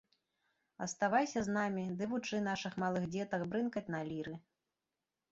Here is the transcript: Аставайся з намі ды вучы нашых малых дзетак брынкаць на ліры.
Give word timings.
Аставайся 0.85 1.41
з 1.47 1.51
намі 1.57 1.83
ды 1.99 2.07
вучы 2.13 2.39
нашых 2.47 2.73
малых 2.85 3.05
дзетак 3.17 3.41
брынкаць 3.51 3.85
на 3.97 4.01
ліры. 4.09 4.33